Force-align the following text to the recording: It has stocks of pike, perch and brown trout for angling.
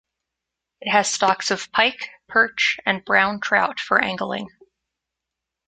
It 0.79 0.89
has 0.89 1.11
stocks 1.11 1.51
of 1.51 1.71
pike, 1.71 2.09
perch 2.27 2.79
and 2.87 3.05
brown 3.05 3.39
trout 3.39 3.79
for 3.79 4.01
angling. 4.01 4.49